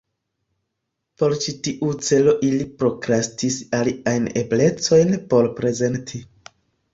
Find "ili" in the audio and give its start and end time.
2.47-2.65